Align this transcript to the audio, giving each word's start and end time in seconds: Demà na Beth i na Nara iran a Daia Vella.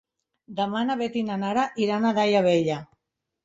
Demà 0.59 0.81
na 0.87 0.95
Beth 1.03 1.19
i 1.21 1.23
na 1.29 1.37
Nara 1.43 1.67
iran 1.87 2.11
a 2.13 2.17
Daia 2.23 2.45
Vella. 2.51 2.83